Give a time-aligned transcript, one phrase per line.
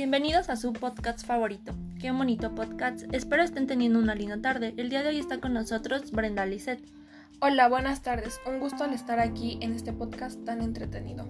[0.00, 1.74] Bienvenidos a su podcast favorito.
[2.00, 3.02] Qué bonito podcast.
[3.12, 4.72] Espero estén teniendo una linda tarde.
[4.78, 6.80] El día de hoy está con nosotros Brenda Lisset.
[7.38, 8.40] Hola, buenas tardes.
[8.46, 11.28] Un gusto al estar aquí en este podcast tan entretenido.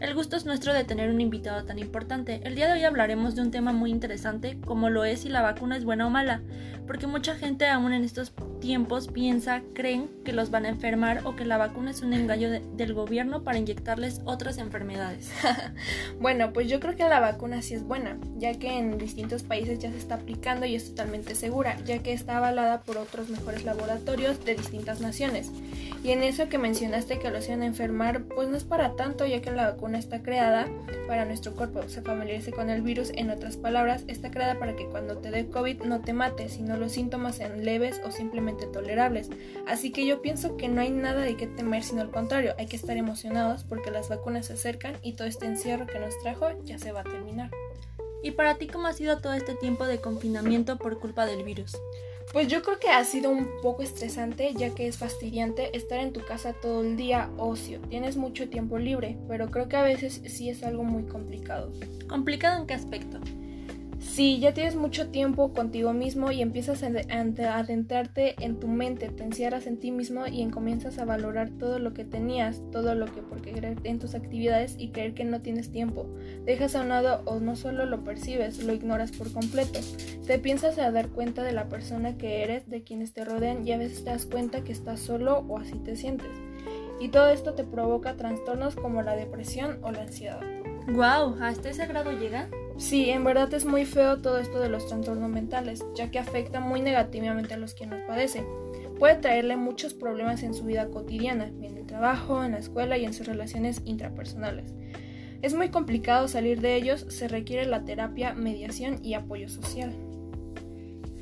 [0.00, 2.40] El gusto es nuestro de tener un invitado tan importante.
[2.42, 5.42] El día de hoy hablaremos de un tema muy interesante, como lo es si la
[5.42, 6.42] vacuna es buena o mala,
[6.88, 8.30] porque mucha gente aún en estos
[8.64, 12.48] tiempos piensa, creen que los van a enfermar o que la vacuna es un engaño
[12.48, 15.30] del gobierno para inyectarles otras enfermedades.
[16.18, 19.80] bueno, pues yo creo que la vacuna sí es buena, ya que en distintos países
[19.80, 23.64] ya se está aplicando y es totalmente segura, ya que está avalada por otros mejores
[23.64, 25.50] laboratorios de distintas naciones.
[26.04, 29.40] Y en eso que mencionaste que lo hacían enfermar, pues no es para tanto, ya
[29.40, 30.68] que la vacuna está creada
[31.08, 33.10] para nuestro cuerpo se familiarice con el virus.
[33.14, 36.76] En otras palabras, está creada para que cuando te dé COVID no te mate, sino
[36.76, 39.30] los síntomas sean leves o simplemente tolerables.
[39.66, 42.66] Así que yo pienso que no hay nada de qué temer, sino al contrario, hay
[42.66, 46.48] que estar emocionados porque las vacunas se acercan y todo este encierro que nos trajo
[46.64, 47.50] ya se va a terminar.
[48.22, 51.78] ¿Y para ti cómo ha sido todo este tiempo de confinamiento por culpa del virus?
[52.32, 56.12] Pues yo creo que ha sido un poco estresante ya que es fastidiante estar en
[56.12, 57.80] tu casa todo el día ocio.
[57.88, 61.72] Tienes mucho tiempo libre, pero creo que a veces sí es algo muy complicado.
[62.08, 63.20] ¿Complicado en qué aspecto?
[64.04, 69.24] Si ya tienes mucho tiempo contigo mismo y empiezas a adentrarte en tu mente, te
[69.24, 73.22] encierras en ti mismo y comienzas a valorar todo lo que tenías, todo lo que
[73.22, 76.06] por querer en tus actividades y creer que no tienes tiempo.
[76.44, 79.80] Dejas a un lado o no solo lo percibes, lo ignoras por completo.
[80.24, 83.72] Te piensas a dar cuenta de la persona que eres, de quienes te rodean y
[83.72, 86.30] a veces te das cuenta que estás solo o así te sientes.
[87.00, 90.40] Y todo esto te provoca trastornos como la depresión o la ansiedad.
[90.86, 92.48] Wow, ¿hasta ese grado llega?
[92.76, 96.58] Sí, en verdad es muy feo todo esto de los trastornos mentales, ya que afecta
[96.58, 98.44] muy negativamente a los que nos padecen.
[98.98, 103.04] Puede traerle muchos problemas en su vida cotidiana, en el trabajo, en la escuela y
[103.04, 104.74] en sus relaciones intrapersonales.
[105.42, 109.94] Es muy complicado salir de ellos, se requiere la terapia, mediación y apoyo social.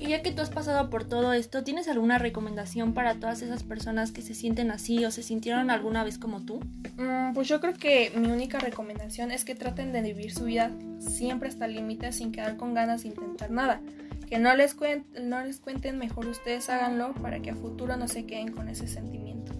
[0.02, 3.62] Y ya que tú has pasado por todo esto, ¿tienes alguna recomendación para todas esas
[3.62, 6.58] personas que se sienten así o se sintieron alguna vez como tú?
[6.96, 10.72] Mm, pues yo creo que mi única recomendación es que traten de vivir su vida
[10.98, 13.80] siempre hasta el límite sin quedar con ganas de intentar nada.
[14.28, 14.74] Que no les,
[15.22, 18.88] no les cuenten, mejor ustedes háganlo para que a futuro no se queden con ese
[18.88, 19.52] sentimiento.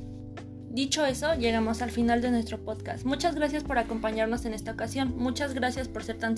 [0.70, 3.04] Dicho eso, llegamos al final de nuestro podcast.
[3.04, 5.14] Muchas gracias por acompañarnos en esta ocasión.
[5.16, 6.34] Muchas gracias por ser tan,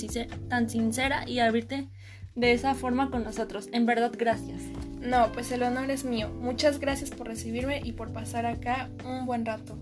[0.50, 1.88] tan sincera y abrirte
[2.34, 3.68] de esa forma con nosotros.
[3.72, 4.62] En verdad, gracias.
[5.00, 6.30] No, pues el honor es mío.
[6.40, 9.76] Muchas gracias por recibirme y por pasar acá un buen rato.